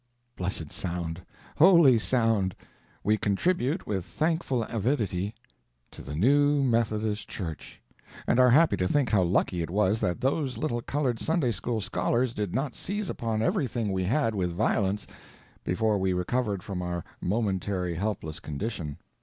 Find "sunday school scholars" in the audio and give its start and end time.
11.19-12.33